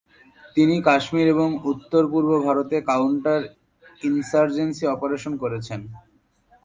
[0.57, 5.79] তিনি কাশ্মীর এবং উত্তর-পূর্ব ভারতে কাউন্টার-ইনসার্জেন্সী অপারেশন করেছেন।